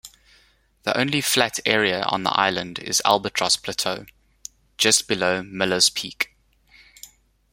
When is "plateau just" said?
3.55-5.07